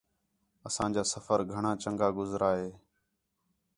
اساں 0.67 0.89
جا 0.95 1.03
سفر 1.13 1.39
گھݨاں 1.53 1.75
چَنڳا 1.81 2.07
گُزریا 2.17 2.49
ہے 2.59 2.69